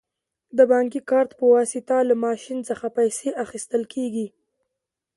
د 0.57 0.59
بانکي 0.71 1.01
کارت 1.11 1.31
په 1.39 1.45
واسطه 1.55 1.97
له 2.09 2.15
ماشین 2.25 2.59
څخه 2.69 2.85
پیسې 2.97 3.29
اخیستل 3.43 3.83
کیږي. 3.93 4.27